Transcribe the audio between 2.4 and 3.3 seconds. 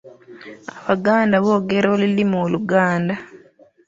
Oluganda.